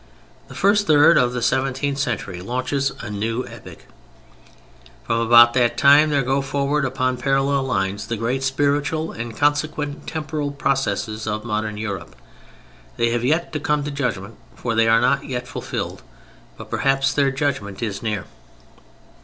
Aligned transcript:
The 0.47 0.55
first 0.55 0.87
third 0.87 1.15
of 1.15 1.31
the 1.31 1.43
seventeenth 1.43 1.99
century 1.99 2.41
launches 2.41 2.91
a 3.01 3.11
new 3.11 3.45
epoch. 3.47 3.85
From 5.03 5.19
about 5.19 5.53
that 5.53 5.77
time 5.77 6.09
there 6.09 6.23
go 6.23 6.41
forward 6.41 6.85
upon 6.85 7.17
parallel 7.17 7.61
lines 7.65 8.07
the 8.07 8.17
great 8.17 8.41
spiritual 8.41 9.11
and 9.11 9.37
consequent 9.37 10.07
temporal 10.07 10.49
processes 10.53 11.27
of 11.27 11.45
modern 11.45 11.77
Europe. 11.77 12.15
They 12.97 13.11
have 13.11 13.23
yet 13.23 13.53
to 13.53 13.59
come 13.59 13.83
to 13.83 13.91
judgment, 13.91 14.37
for 14.55 14.73
they 14.73 14.87
are 14.87 15.01
not 15.01 15.25
yet 15.25 15.47
fulfilled: 15.47 16.01
but 16.57 16.71
perhaps 16.71 17.13
their 17.13 17.29
judgment 17.29 17.83
is 17.83 18.01
near. 18.01 18.25